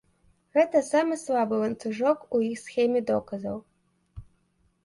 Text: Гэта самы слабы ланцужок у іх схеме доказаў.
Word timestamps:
Гэта 0.57 0.81
самы 0.87 1.17
слабы 1.23 1.59
ланцужок 1.63 2.25
у 2.39 2.41
іх 2.49 2.57
схеме 2.65 2.99
доказаў. 3.11 3.57